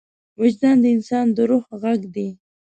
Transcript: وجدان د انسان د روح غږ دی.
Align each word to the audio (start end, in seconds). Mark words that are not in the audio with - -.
وجدان 0.39 0.77
د 0.81 0.85
انسان 0.95 1.25
د 1.35 1.37
روح 1.49 1.63
غږ 1.81 2.01
دی. 2.15 2.27